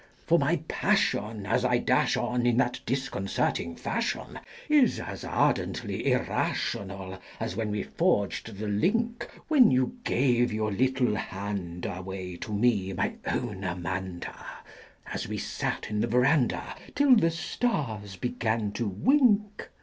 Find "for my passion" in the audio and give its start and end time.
0.25-1.45